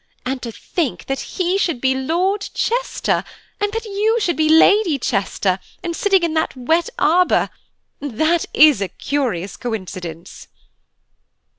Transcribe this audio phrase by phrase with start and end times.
[0.25, 5.59] And to think that he should be Lord Chester–and that you should be Lady Chester,
[5.83, 7.51] and sitting in that wet arbour!
[7.99, 10.47] That is a curious coincidence!"